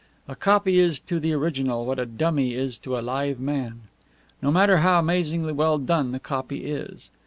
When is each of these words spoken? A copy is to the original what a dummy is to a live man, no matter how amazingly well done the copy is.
A 0.27 0.35
copy 0.35 0.79
is 0.79 0.99
to 1.01 1.19
the 1.19 1.31
original 1.33 1.85
what 1.85 1.99
a 1.99 2.07
dummy 2.07 2.55
is 2.55 2.79
to 2.79 2.97
a 2.97 3.01
live 3.05 3.39
man, 3.39 3.81
no 4.41 4.49
matter 4.51 4.77
how 4.77 4.97
amazingly 4.97 5.53
well 5.53 5.77
done 5.77 6.11
the 6.11 6.19
copy 6.19 6.65
is. 6.65 7.11